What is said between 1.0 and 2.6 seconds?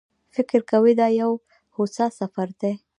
دا یو هوسا سفر